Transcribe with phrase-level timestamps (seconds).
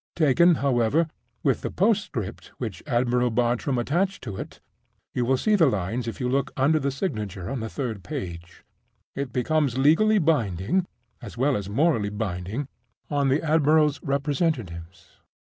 [0.15, 1.05] Taken, however,
[1.43, 4.59] with the postscript which Admiral Bartram attached to it
[5.13, 8.63] (you will see the lines if you look under the signature on the third page),
[9.13, 10.87] it becomes legally binding,
[11.21, 12.67] as well as morally binding,
[13.11, 15.19] on the admiral's representatives.